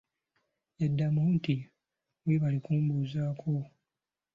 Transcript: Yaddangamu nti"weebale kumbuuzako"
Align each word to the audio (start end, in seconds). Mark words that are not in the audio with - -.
Yaddangamu 0.79 1.21
nti"weebale 1.35 2.57
kumbuuzako" 2.65 3.51